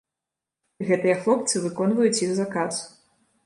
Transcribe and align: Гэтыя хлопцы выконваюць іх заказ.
Гэтыя 0.87 1.19
хлопцы 1.21 1.63
выконваюць 1.67 2.17
іх 2.25 2.35
заказ. 2.41 2.85